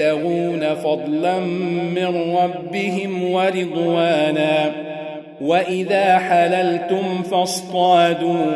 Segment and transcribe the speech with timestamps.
[0.00, 1.40] يبتغون فضلا
[1.94, 4.72] من ربهم ورضوانا.
[5.40, 8.46] وإذا حللتم فاصطادوا.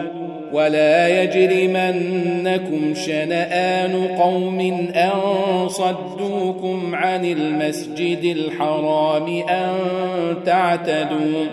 [0.53, 4.61] ولا يجرمنكم شنآن قوم
[4.95, 5.11] أن
[5.69, 9.75] صدوكم عن المسجد الحرام أن
[10.47, 11.47] تعتدوا.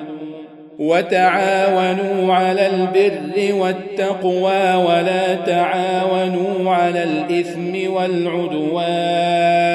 [0.79, 9.74] وتعاونوا على البر والتقوى ولا تعاونوا على الإثم والعدوان.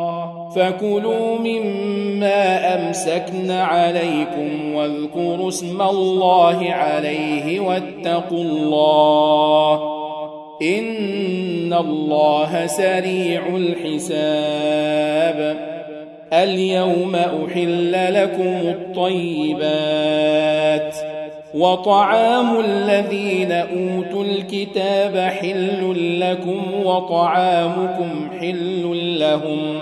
[0.55, 9.81] فكلوا مما أمسكن عليكم واذكروا اسم الله عليه واتقوا الله
[10.61, 14.51] إن الله سريع الحساب
[16.33, 20.01] اليوم أحل لكم الطيبات
[21.55, 29.81] وطعام الذين أوتوا الكتاب حل لكم وطعامكم حل لهم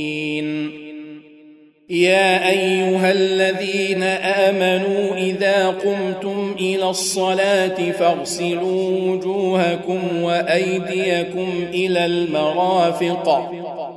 [1.91, 13.51] يا أيها الذين آمنوا إذا قمتم إلى الصلاة فاغسلوا وجوهكم وأيديكم إلى المرافق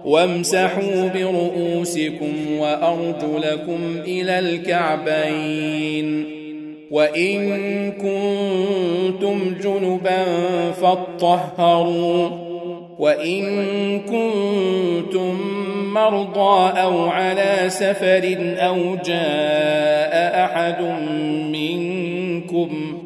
[0.05, 6.25] وامسحوا برؤوسكم وأرجلكم إلى الكعبين
[6.91, 10.25] وإن كنتم جنبا
[10.71, 12.29] فاطهروا
[12.99, 13.45] وإن
[14.01, 15.54] كنتم
[15.95, 20.83] مرضى أو على سفر أو جاء أحد
[21.53, 22.99] منكم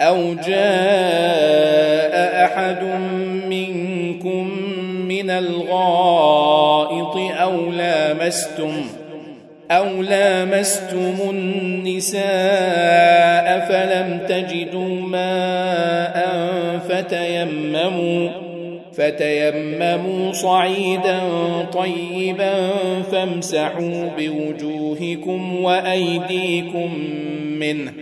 [0.00, 2.84] أو جاء أحد
[3.48, 4.48] منكم
[5.08, 8.72] من الغائط أو لامستم
[9.70, 12.28] أو لامستم النساء
[13.68, 16.28] فلم تجدوا ماء
[16.88, 18.47] فتيمموا
[18.98, 21.20] فتيمموا صعيدا
[21.72, 22.70] طيبا
[23.12, 26.90] فامسحوا بوجوهكم وأيديكم
[27.58, 27.92] منه.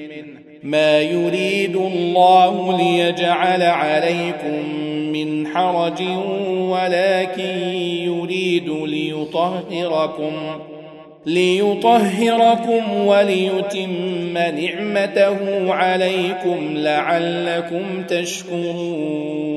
[0.62, 4.74] ما يريد الله ليجعل عليكم
[5.12, 6.02] من حرج
[6.58, 7.58] ولكن
[8.04, 10.32] يريد ليطهركم
[11.26, 19.56] ليطهركم وليتم نعمته عليكم لعلكم تشكرون.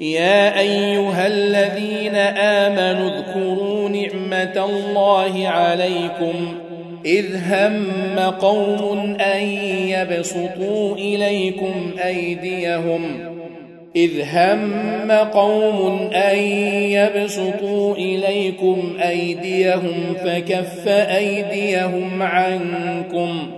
[0.00, 6.54] يا أيها الذين آمنوا اذكروا نعمة الله عليكم
[7.06, 9.42] إذ هم قوم أن
[9.88, 13.28] يبسطوا إليكم أيديهم
[13.96, 16.38] إذ هم قوم أن
[16.90, 23.57] يبسطوا إليكم أيديهم فكف أيديهم عنكم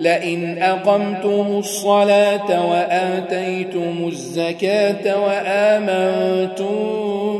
[0.00, 6.76] لئن أقمتم الصلاة وآتيتم الزكاة وآمنتم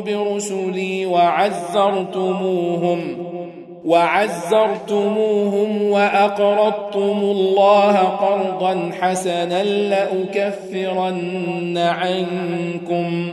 [0.07, 2.57] برسلي وعزرتموهم
[3.87, 11.27] وعزرتموهم وأقرضتم الله قرضا حسنا لأكفرن
[11.79, 13.33] عنكم.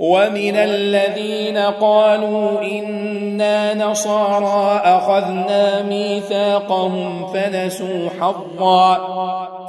[0.00, 9.20] ومن الذين قالوا إنا نصارى أخذنا ميثاقهم فنسوا حظا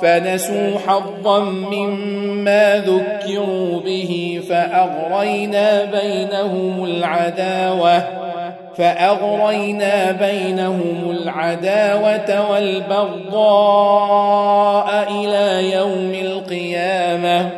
[0.01, 8.30] فنسوا حظا مما ذكروا به فأغرينا بينهم العداوة.
[8.81, 13.41] فأغرينا بينهم العداوة والبغضاء
[15.11, 17.49] إلى يوم القيامة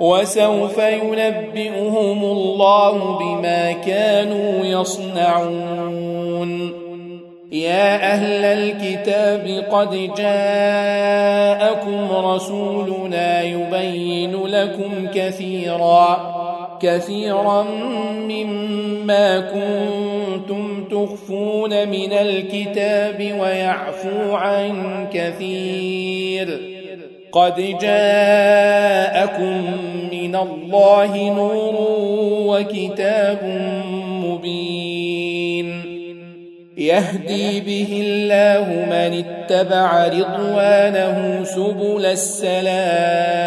[0.00, 6.06] وسوف ينبئهم الله بما كانوا يصنعون.
[7.52, 16.36] يا أهل الكتاب قد جاءكم رسولنا يبين لكم كثيراً
[16.80, 17.62] كثيرا
[18.28, 20.25] مما كنتم
[20.90, 26.76] تخفون من الكتاب ويعفو عن كثير.
[27.32, 29.64] قد جاءكم
[30.12, 31.74] من الله نور
[32.46, 33.38] وكتاب
[34.24, 35.82] مبين.
[36.78, 43.46] يهدي به الله من اتبع رضوانه سبل السلام.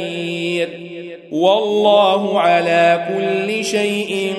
[1.31, 4.33] والله على كل شيء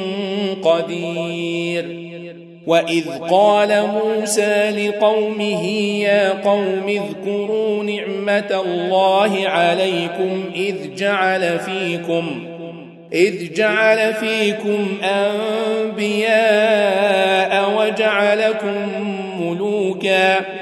[0.62, 2.02] قدير.
[2.66, 5.64] وإذ قال موسى لقومه
[5.98, 12.44] يا قوم اذكروا نعمة الله عليكم إذ جعل فيكم
[13.12, 14.98] إذ جعل فيكم
[15.82, 16.32] أنبياء
[17.78, 18.88] وجعلكم
[19.40, 20.61] ملوكا.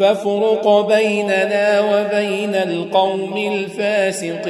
[0.00, 4.40] فافرق بيننا وبين القوم الفاسقين.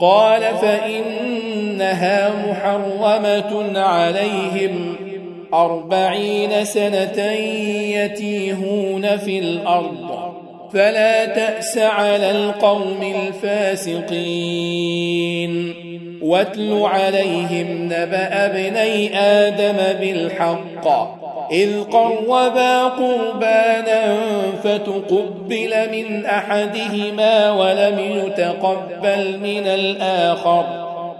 [0.00, 4.96] قال فإنها محرمة عليهم.
[5.54, 7.22] أربعين سنة
[7.94, 10.32] يتيهون في الأرض.
[10.72, 14.12] فلا تأس على القوم الفاسقين.
[16.22, 21.21] واتل عليهم نبأ ابني آدم بالحق.
[21.52, 24.16] إذ قربا قربانا
[24.64, 30.64] فتقبل من أحدهما ولم يتقبل من الآخر.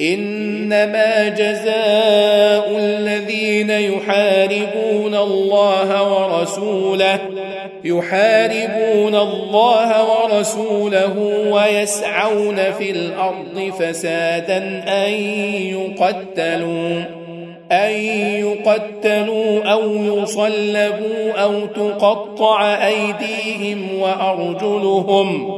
[0.00, 7.18] إنما جزاء الذين يحاربون الله ورسوله
[7.84, 11.18] يحاربون الله ورسوله
[11.50, 15.12] ويسعون في الأرض فسادا أن
[15.52, 17.18] يقتلوا
[17.72, 17.90] أن
[18.40, 25.57] يقتلوا أو يصلبوا أو تقطع أيديهم وأرجلهم.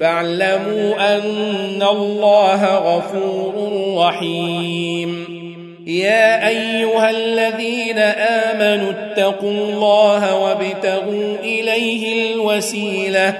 [0.00, 3.54] فاعلموا أن الله غفور
[3.96, 5.38] رحيم.
[5.86, 13.34] يا أيها الذين آمنوا اتقوا الله وابتغوا إليه الوسيلة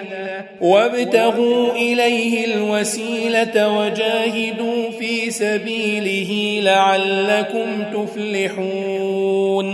[0.61, 9.69] وابتغوا إليه الوسيلة وجاهدوا في سبيله لعلكم تفلحون.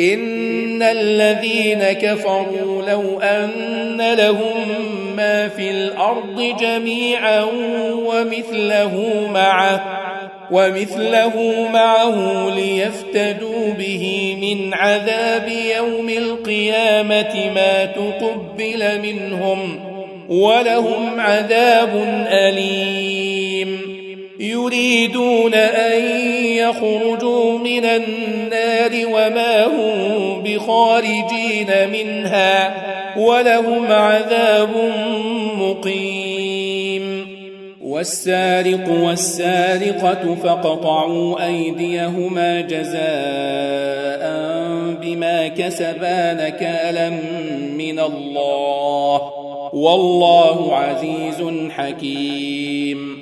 [0.00, 4.64] إن الذين كفروا لو أن لهم
[5.22, 7.44] ما في الأرض جميعا
[7.92, 9.84] ومثله معه
[10.50, 19.80] ومثله معه ليفتدوا به من عذاب يوم القيامة ما تقبل منهم
[20.28, 23.41] ولهم عذاب أليم.
[24.42, 26.02] يريدون أن
[26.44, 32.74] يخرجوا من النار وما هم بخارجين منها
[33.18, 34.70] ولهم عذاب
[35.58, 37.26] مقيم.
[37.82, 44.22] والسارق والسارقة فقطعوا أيديهما جزاء
[45.02, 47.10] بما كسبا نكالا
[47.76, 49.32] من الله.
[49.72, 53.21] والله عزيز حكيم.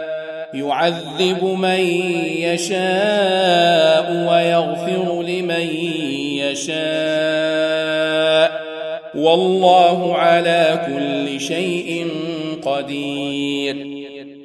[0.53, 1.79] يعذب من
[2.37, 5.67] يشاء ويغفر لمن
[6.37, 6.81] يشاء.
[9.15, 12.07] والله على كل شيء
[12.63, 13.75] قدير.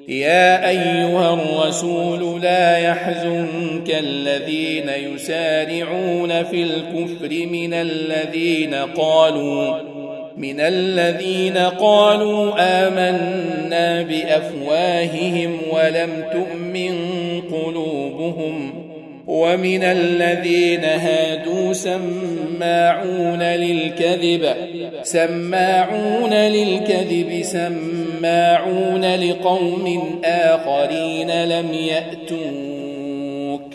[0.09, 9.96] يا أيها الرسول لا يحزنك الذين يسارعون في الكفر من الذين قالوا
[10.37, 16.97] من الذين قالوا آمنا بأفواههم ولم تؤمن
[17.41, 18.87] قلوبهم
[19.27, 24.55] ومن الذين هادوا سماعون للكذب
[25.03, 33.73] سماعون للكذب سماعون لقوم آخرين لم يأتوك.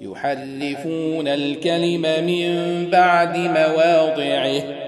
[0.00, 4.87] يحرفون الكلم من بعد مواضعه.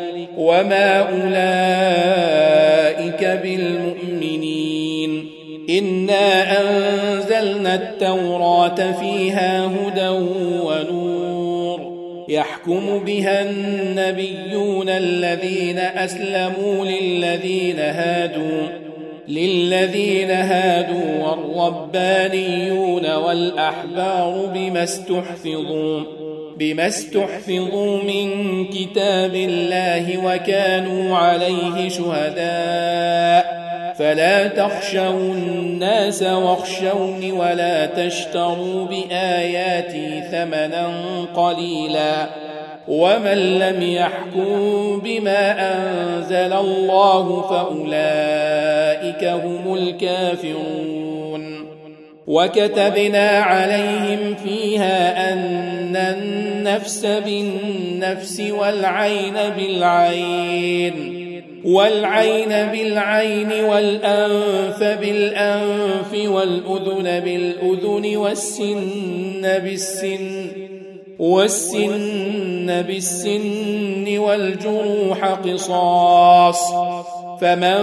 [0.41, 2.41] وما أولئك
[3.43, 5.29] بالمؤمنين
[5.69, 10.07] إنا أنزلنا التوراة فيها هدى
[10.65, 11.91] ونور
[12.29, 18.67] يحكم بها النبيون الذين أسلموا للذين هادوا
[19.27, 26.01] للذين هادوا والربانيون والأحبار بما استحفظوا
[26.61, 33.61] بما استحفظوا من كتاب الله وكانوا عليه شهداء.
[33.99, 40.89] فلا تخشوا الناس واخشوني ولا تشتروا بآياتي ثمنا
[41.35, 42.29] قليلا.
[42.87, 51.67] ومن لم يحكم بما أنزل الله فأولئك هم الكافرون.
[52.27, 61.21] وكتبنا عليهم فيها أن النفس بالنفس والعين بالعين
[61.65, 70.47] والعين بالعين والأنف بالأنف والأذن بالأذن والسن بالسن
[71.19, 76.73] والسن بالسن والجروح قصاص.
[77.41, 77.79] فمن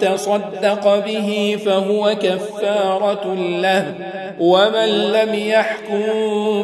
[0.00, 3.94] تصدق به فهو كفارة له
[4.40, 6.02] ومن لم يحكم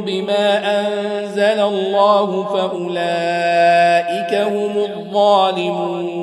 [0.06, 6.16] بما أنزل الله فأولئك هم الظالمون.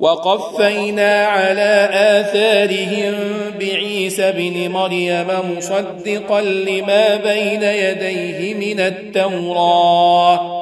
[0.00, 3.14] وقفينا على آثارهم
[3.60, 10.61] بعيسى بن مريم مصدقا لما بين يديه من التوراة.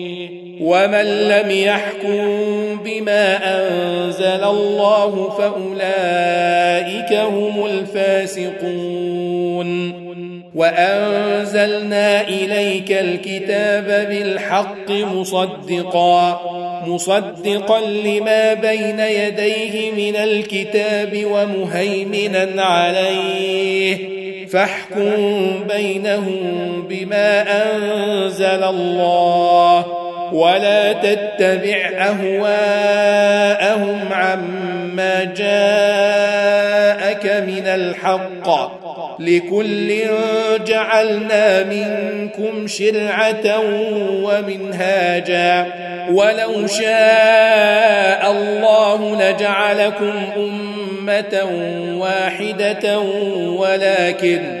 [0.61, 2.27] ومن لم يحكم
[2.85, 8.81] بما أنزل الله فأولئك هم الفاسقون.
[10.55, 16.41] وأنزلنا إليك الكتاب بالحق مصدقا
[16.87, 23.97] مصدقا لما بين يديه من الكتاب ومهيمنا عليه.
[24.47, 25.13] فاحكم
[25.69, 30.00] بينهم بما أنزل الله.
[30.33, 33.33] ولا تتبع أهواءهم
[34.13, 38.71] عما جاءك من الحق.
[39.19, 39.93] لكل
[40.67, 43.59] جعلنا منكم شرعة
[44.23, 45.67] ومنهاجا.
[46.11, 51.43] ولو شاء الله لجعلكم أمة
[51.97, 52.99] واحدة
[53.39, 54.60] ولكن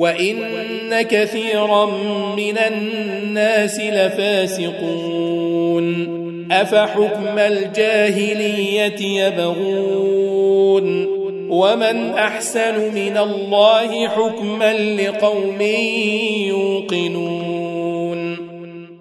[0.00, 1.86] وإن كثيرا
[2.36, 5.30] من الناس لفاسقون.
[6.52, 11.06] أفحكم الجاهلية يبغون؟
[11.50, 15.60] ومن أحسن من الله حكما لقوم
[16.48, 18.36] يوقنون.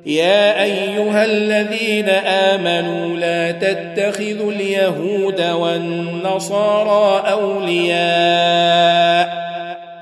[0.06, 9.49] يا أيها الذين آمنوا لا تتخذوا اليهود والنصارى أولياء.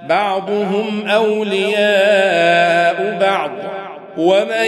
[0.09, 3.51] بعضهم أولياء بعض.
[4.17, 4.67] ومن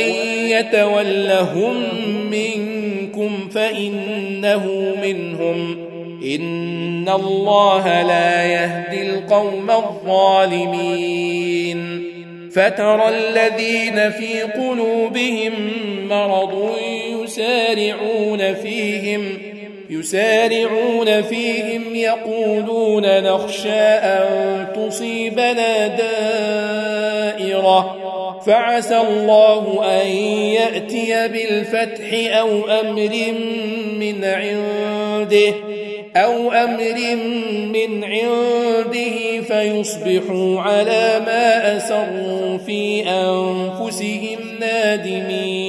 [0.49, 1.83] يتولهم
[2.31, 5.89] منكم فإنه منهم.
[6.25, 11.29] إن الله لا يهدي القوم الظالمين.
[12.51, 15.53] فترى الذين في قلوبهم
[16.09, 16.71] مرض
[17.23, 19.48] يسارعون فيهم.
[19.89, 27.29] يسارعون فيهم يقولون نخشى أن تصيبنا دائرة.
[28.45, 33.33] فعسى الله أن يأتي بالفتح أو أمر
[33.99, 35.53] من عنده
[36.15, 37.15] أو أمر
[37.73, 45.68] من عنده فيصبحوا على ما أسروا في أنفسهم نادمين.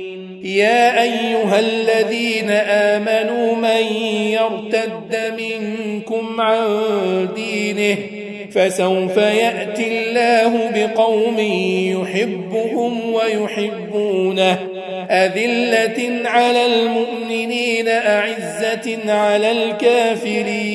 [0.43, 3.95] يا أيها الذين آمنوا من
[4.31, 7.97] يرتد منكم عن دينه
[8.51, 14.57] فسوف يأتي الله بقوم يحبهم ويحبونه.
[15.09, 20.71] أذلة على المؤمنين أعزة على الكافرين.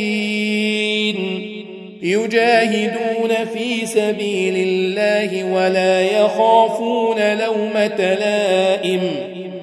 [2.03, 9.26] يجاهدون في سبيل الله ولا يخافون لومة لائم.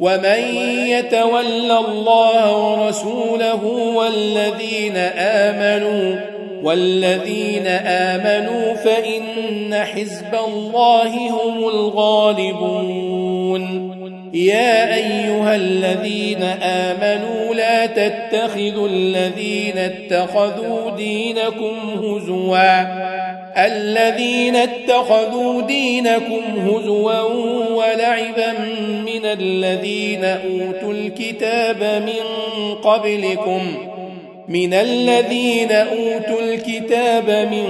[0.00, 3.64] ومن يتول الله ورسوله
[3.96, 6.20] والذين آمنوا
[6.62, 13.10] والذين آمنوا فإن حزب الله هم الغالبون
[14.34, 27.20] يا ايها الذين امنوا لا تتخذوا الذين اتخذوا دينكم هزوا الذين اتخذوا دينكم هزوا
[27.70, 28.52] ولعبا
[29.06, 33.60] من الذين أوتوا الكتاب من قبلكم
[34.48, 37.66] من الذين أوتوا الكتاب من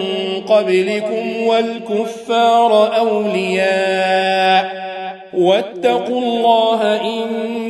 [0.48, 4.90] قبلكم والكفار أولياء
[5.34, 7.69] واتقوا الله إن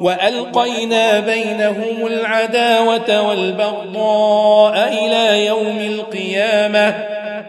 [0.00, 6.94] وألقينا بينهم العداوة والبغضاء إلى يوم القيامة.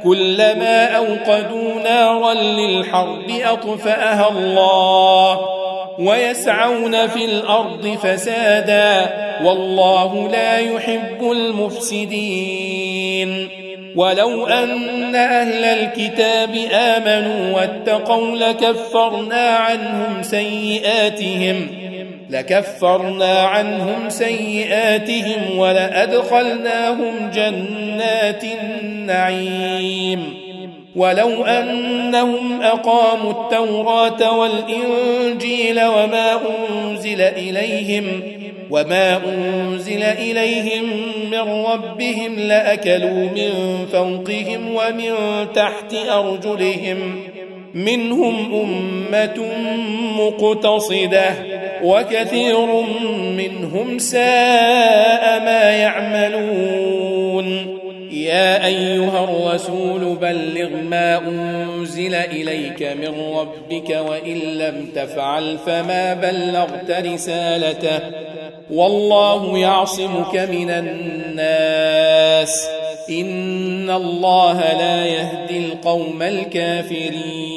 [0.04, 5.40] كلما أوقدوا نارا للحرب أطفأها الله
[6.00, 9.10] ويسعون في الأرض فسادا.
[9.44, 12.88] والله لا يحب المفسدين.
[13.96, 21.87] ولو أن أهل الكتاب آمنوا واتقوا لكفرنا عنهم سيئاتهم.
[22.30, 30.34] لكفرنا عنهم سيئاتهم ولأدخلناهم جنات النعيم.
[30.96, 38.22] ولو أنهم أقاموا التوراة والإنجيل وما أنزل إليهم
[38.70, 40.84] وما أنزل إليهم
[41.32, 43.52] من ربهم لأكلوا من
[43.92, 45.14] فوقهم ومن
[45.54, 47.24] تحت أرجلهم.
[47.74, 49.46] منهم أمة
[50.18, 52.66] مقتصدة وكثير
[53.38, 57.48] منهم ساء ما يعملون.
[58.12, 68.00] يا أيها الرسول بلغ ما أنزل إليك من ربك وإن لم تفعل فما بلغت رسالته.
[68.72, 72.68] والله يعصمك من الناس.
[73.10, 77.57] إن الله لا يهدي القوم الكافرين.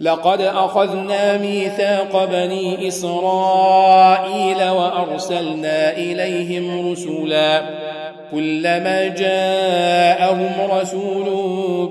[0.00, 7.62] لقد أخذنا ميثاق بني إسرائيل وأرسلنا إليهم رسلا
[8.30, 11.26] كلما جاءهم رسول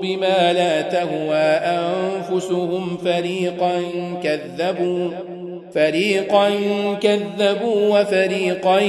[0.01, 3.81] بما لا تهوى أنفسهم فريقا
[4.23, 5.09] كذبوا
[5.73, 6.49] فريقا
[7.01, 8.79] كذبوا وفريقا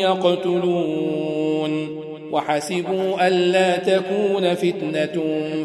[0.00, 2.02] يقتلون.
[2.32, 5.22] وحسبوا ألا تكون فتنة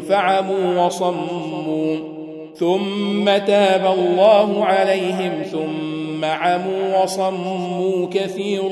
[0.08, 2.17] فعموا وصموا.
[2.58, 8.62] ثم تاب الله عليهم ثم عموا وصموا كثير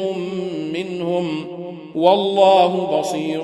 [0.75, 1.47] منهم
[1.95, 3.43] والله بصير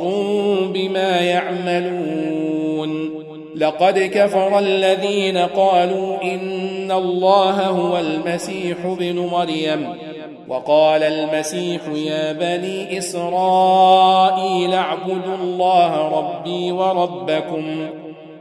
[0.74, 3.10] بما يعملون.
[3.56, 9.94] لقد كفر الذين قالوا إن الله هو المسيح بن مريم.
[10.48, 17.86] وقال المسيح يا بني إسرائيل اعبدوا الله ربي وربكم.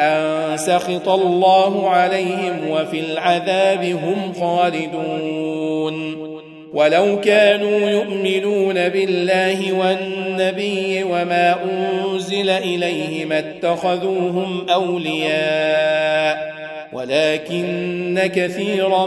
[0.00, 6.30] أن سخط الله عليهم وفي العذاب هم خالدون.
[6.72, 16.50] ولو كانوا يؤمنون بالله والنبي وما أنزل اليه ما اتخذوهم أولياء
[16.92, 19.06] ولكن كثيرا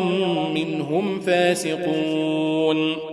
[0.54, 3.13] منهم فاسقون.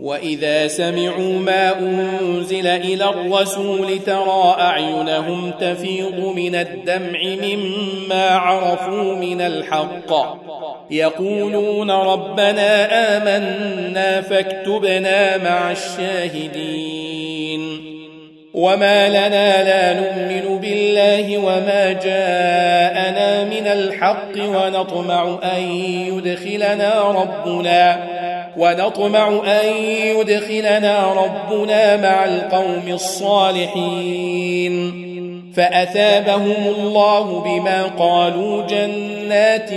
[0.00, 10.12] وإذا سمعوا ما أنزل إلى الرسول ترى أعينهم تفيض من الدمع مما عرفوا من الحق.
[10.90, 12.86] يقولون ربنا
[13.16, 17.26] آمنا فاكتبنا مع الشاهدين.
[18.54, 27.98] وما لنا لا نؤمن بالله وما جاءنا من الحق ونطمع أن يدخلنا ربنا
[28.58, 34.76] ونطمع أن يدخلنا ربنا مع القوم الصالحين.
[35.56, 39.70] فأثابهم الله بما قالوا جنات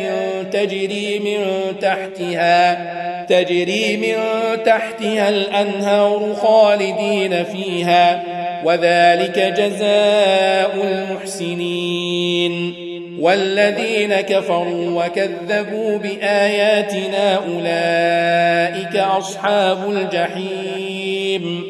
[0.54, 1.40] تجري من
[1.82, 4.18] تحتها تجري من
[4.64, 8.24] تحتها الأنهار خالدين فيها
[8.66, 12.74] وذلك جزاء المحسنين.
[13.20, 18.49] والذين كفروا وكذبوا بآياتنا أولئك
[18.96, 21.64] أصحاب الجحيم.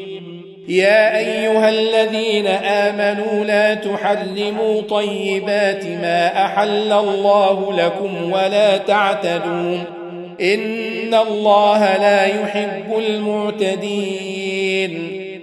[0.68, 9.78] يا أيها الذين آمنوا لا تحرموا طيبات ما أحل الله لكم ولا تعتدوا.
[10.40, 14.92] إن الله لا يحب المعتدين.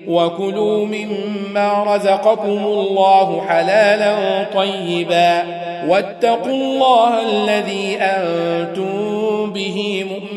[0.08, 5.44] وكلوا مما رزقكم الله حلالا طيبا.
[5.88, 10.37] واتقوا الله الذي أنتم به مؤمنون.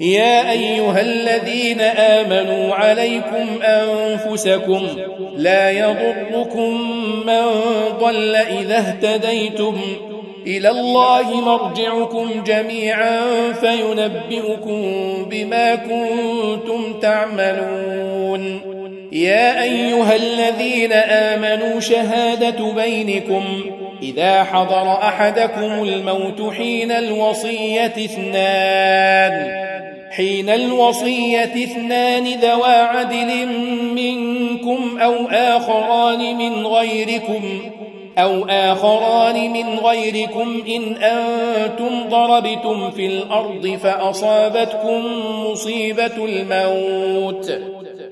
[0.00, 4.88] يا أيها الذين آمنوا عليكم أنفسكم
[5.36, 6.90] لا يضركم
[7.26, 7.42] من
[8.00, 9.80] ضل إذا اهتديتم
[10.46, 13.20] إلى الله مرجعكم جميعا
[13.52, 14.82] فينبئكم
[15.30, 18.60] بما كنتم تعملون.
[19.12, 23.44] يا أيها الذين آمنوا شهادة بينكم
[24.02, 29.75] إذا حضر أحدكم الموت حين الوصية اثنان.
[30.16, 33.46] حين الوصية اثنان ذوى عدل
[33.94, 37.60] منكم أو آخران من غيركم
[38.18, 45.02] أو آخران من غيركم إن أنتم ضربتم في الأرض فأصابتكم
[45.50, 47.52] مصيبة الموت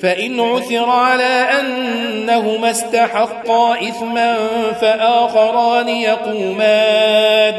[0.00, 4.36] فإن عثر على أنهما استحقا إثما
[4.80, 7.54] فآخران يقومان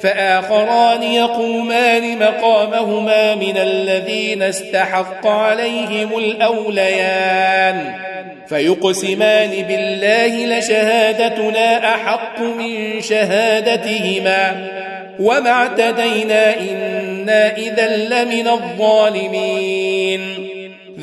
[0.00, 7.94] فآخران يقومان مقامهما من الذين استحق عليهم الأوليان
[8.48, 14.68] فيقسمان بالله لشهادتنا أحق من شهادتهما
[15.20, 20.43] وما اعتدينا إنا إذا لمن الظالمين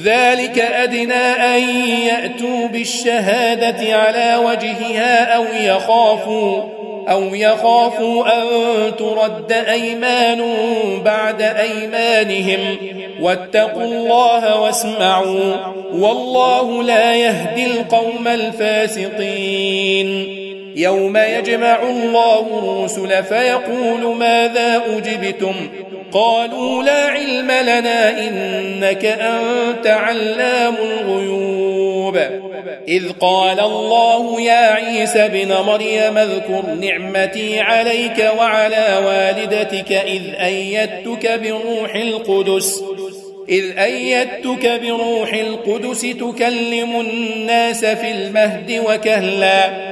[0.04, 1.14] ذلك أدنى
[1.56, 1.64] أن
[2.06, 6.64] يأتوا بالشهادة على وجهها أو يخافوا
[7.10, 8.46] أو يخافوا أن
[8.96, 10.42] ترد أيمان
[11.06, 12.78] بعد أيمانهم.
[13.22, 15.54] واتقوا الله واسمعوا
[15.94, 20.08] والله لا يهدي القوم الفاسقين.
[20.76, 25.56] يوم يجمع الله الرسل فيقول ماذا أجبتم؟
[26.14, 32.18] قالوا لا علم لنا إنك أنت علام الغيوب.
[32.88, 41.96] إذ قال الله يا عيسى بن مريم اذكر نعمتي عليك وعلى والدتك إذ أيدتك بروح
[41.96, 42.84] القدس.
[43.50, 49.92] إذ أيدتك بروح القدس تكلم الناس في المهد وكهلا.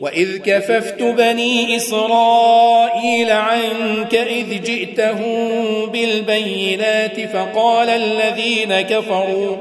[0.00, 9.56] وإذ كففت بني إسرائيل عنك إذ جئتهم بالبينات فقال الذين كفروا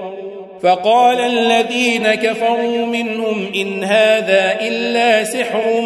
[0.63, 5.81] فقال الذين كفروا منهم إن هذا إلا سحر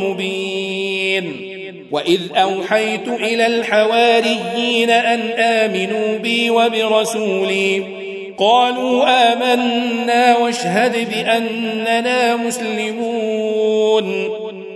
[0.00, 1.56] مبين
[1.90, 7.95] وإذ أوحيت إلى الحواريين أن آمنوا بي وبرسولي
[8.38, 14.06] قالوا آمنا واشهد بأننا مسلمون.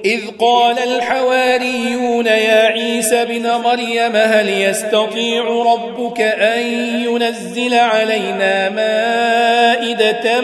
[0.04, 6.60] إذ قال الحواريون يا عيسى بن مريم هل يستطيع ربك أن
[7.04, 10.40] ينزل علينا مائدة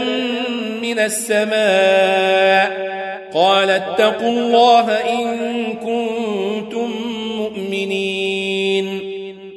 [0.83, 2.87] من السماء؟
[3.35, 5.37] قال اتقوا الله إن
[5.73, 7.06] كنتم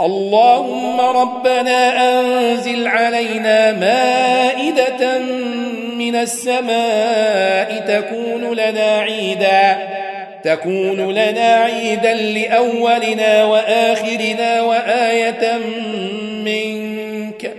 [0.00, 5.18] اللهم ربنا أنزل علينا مائدة
[5.98, 9.76] من السماء تكون لنا عيدا
[10.44, 15.58] تكون لنا عيدا لأولنا وآخرنا وآية
[16.44, 17.52] منك.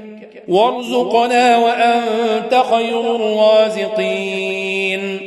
[0.48, 5.20] وارزقنا وأنت خير الرازقين.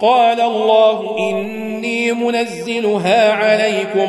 [0.00, 4.08] قال الله إني منزلها عليكم.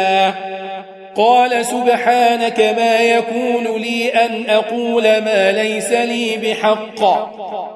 [1.15, 7.03] قال سبحانك ما يكون لي أن أقول ما ليس لي بحق.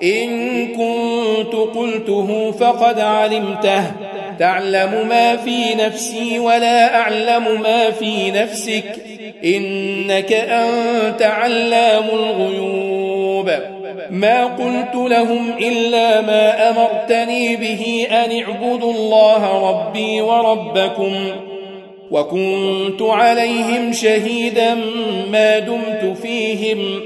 [0.03, 3.91] إن كنت قلته فقد علمته.
[4.39, 8.95] تعلم ما في نفسي ولا أعلم ما في نفسك.
[9.45, 13.51] إنك أنت علام الغيوب.
[14.09, 21.15] ما قلت لهم إلا ما أمرتني به أن اعبدوا الله ربي وربكم.
[22.11, 24.77] وكنت عليهم شهيدا
[25.31, 27.01] ما دمت فيهم.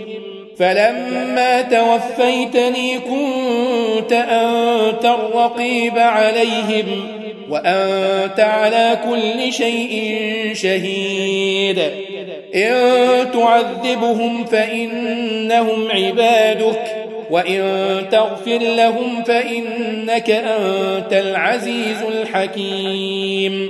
[0.58, 6.86] فلما توفيتني كنت أنت الرقيب عليهم
[7.50, 10.20] وأنت على كل شيء
[10.54, 11.80] شهيد.
[12.56, 16.82] إن تعذبهم فإنهم عبادك
[17.32, 17.62] وإن
[18.12, 23.70] تغفر لهم فإنك أنت العزيز الحكيم.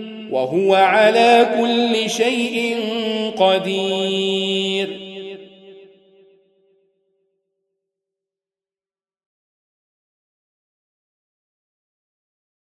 [0.31, 2.75] وهو على كل شيء
[3.37, 5.10] قدير.